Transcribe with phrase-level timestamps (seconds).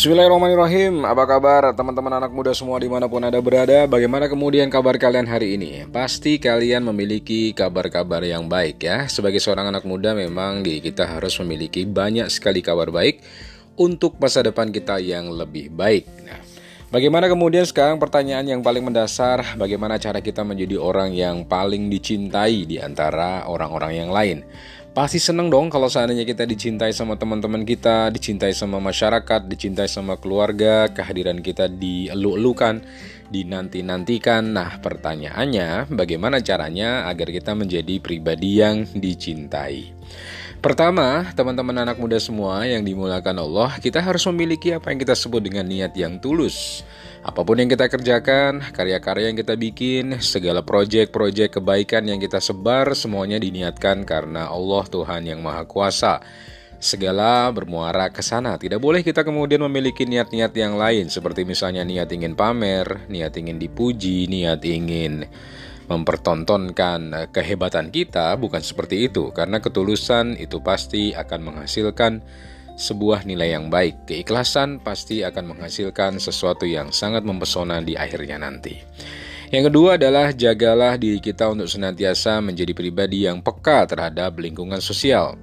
[0.00, 1.04] Bismillahirrahmanirrahim.
[1.04, 3.84] Apa kabar teman-teman anak muda semua di mana pun ada berada?
[3.84, 5.84] Bagaimana kemudian kabar kalian hari ini?
[5.92, 9.04] Pasti kalian memiliki kabar-kabar yang baik ya.
[9.12, 13.20] Sebagai seorang anak muda memang kita harus memiliki banyak sekali kabar baik
[13.76, 16.08] Untuk masa depan kita yang lebih baik.
[16.24, 16.40] Nah
[16.90, 19.54] Bagaimana kemudian sekarang pertanyaan yang paling mendasar?
[19.54, 24.42] Bagaimana cara kita menjadi orang yang paling dicintai di antara orang-orang yang lain
[24.90, 30.18] Pasti seneng dong kalau seandainya kita dicintai sama teman-teman kita, dicintai sama masyarakat, dicintai sama
[30.18, 32.82] keluarga, kehadiran kita dielu-elukan,
[33.30, 34.50] dinanti-nantikan.
[34.50, 39.94] Nah, pertanyaannya bagaimana caranya agar kita menjadi pribadi yang dicintai?
[40.60, 45.40] Pertama, teman-teman anak muda semua yang dimulakan Allah, kita harus memiliki apa yang kita sebut
[45.40, 46.84] dengan niat yang tulus.
[47.24, 52.92] Apa pun yang kita kerjakan, karya-karya yang kita bikin, segala proyek-proyek kebaikan yang kita sebar,
[52.92, 56.20] semuanya diniatkan karena Allah Tuhan yang Maha Kuasa.
[56.76, 58.60] Segala bermuara ke sana.
[58.60, 63.56] Tidak boleh kita kemudian memiliki niat-niat yang lain, seperti misalnya niat ingin pamer, niat ingin
[63.56, 65.24] dipuji, niat ingin
[65.90, 72.22] mempertontonkan kehebatan kita, bukan seperti itu, karena ketulusan itu pasti akan menghasilkan
[72.78, 74.06] sebuah nilai yang baik.
[74.06, 78.78] Keikhlasan pasti akan menghasilkan sesuatu yang sangat mempesona di akhirnya nanti.
[79.50, 85.34] Yang kedua adalah jagalah diri kita untuk senantiasa menjadi pribadi yang peka terhadap lingkungan sosial.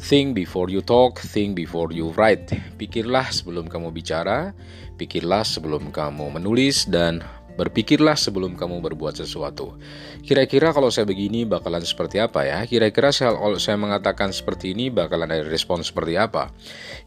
[0.00, 2.46] Think before you talk, think before you write.
[2.78, 4.54] Pikirlah sebelum kamu bicara,
[4.96, 7.20] pikirlah sebelum kamu menulis, dan
[7.60, 9.76] Berpikirlah sebelum kamu berbuat sesuatu.
[10.24, 12.64] Kira-kira kalau saya begini bakalan seperti apa ya?
[12.64, 16.48] Kira-kira saya, kalau saya mengatakan seperti ini bakalan ada respon seperti apa?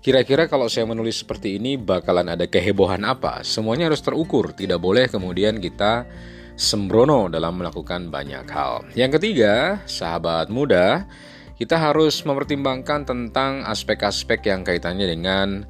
[0.05, 3.41] Kira-kira kalau saya menulis seperti ini bakalan ada kehebohan apa?
[3.41, 6.05] Semuanya harus terukur, tidak boleh kemudian kita
[6.53, 8.85] sembrono dalam melakukan banyak hal.
[8.93, 11.09] Yang ketiga, sahabat muda,
[11.57, 15.65] kita harus mempertimbangkan tentang aspek-aspek yang kaitannya dengan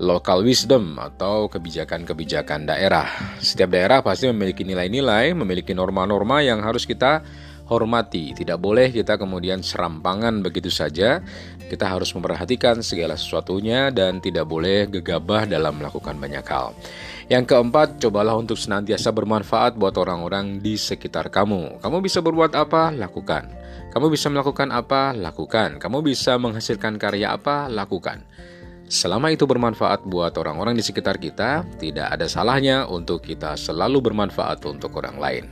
[0.00, 3.36] local wisdom atau kebijakan-kebijakan daerah.
[3.36, 7.20] Setiap daerah pasti memiliki nilai-nilai, memiliki norma-norma yang harus kita
[7.70, 8.34] hormati.
[8.34, 11.22] Tidak boleh kita kemudian serampangan begitu saja.
[11.70, 16.74] Kita harus memperhatikan segala sesuatunya dan tidak boleh gegabah dalam melakukan banyak hal.
[17.30, 21.78] Yang keempat, cobalah untuk senantiasa bermanfaat buat orang-orang di sekitar kamu.
[21.78, 22.90] Kamu bisa berbuat apa?
[22.90, 23.46] Lakukan.
[23.94, 25.14] Kamu bisa melakukan apa?
[25.14, 25.78] Lakukan.
[25.78, 27.70] Kamu bisa menghasilkan karya apa?
[27.70, 28.26] Lakukan.
[28.90, 34.66] Selama itu bermanfaat buat orang-orang di sekitar kita, tidak ada salahnya untuk kita selalu bermanfaat
[34.66, 35.46] untuk orang lain.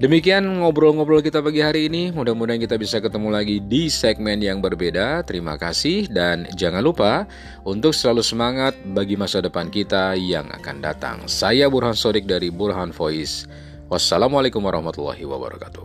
[0.00, 2.08] Demikian ngobrol-ngobrol kita pagi hari ini.
[2.16, 5.20] Mudah-mudahan kita bisa ketemu lagi di segmen yang berbeda.
[5.28, 7.28] Terima kasih dan jangan lupa
[7.68, 11.28] untuk selalu semangat bagi masa depan kita yang akan datang.
[11.28, 13.44] Saya Burhan Sodik dari Burhan Voice.
[13.92, 15.84] Wassalamualaikum warahmatullahi wabarakatuh.